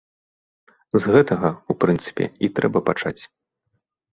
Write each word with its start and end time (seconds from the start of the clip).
З 1.03 1.13
гэтага, 1.17 1.51
у 1.73 1.75
прынцыпе, 1.83 2.23
і 2.47 2.51
трэба 2.61 2.79
пачаць. 2.89 3.17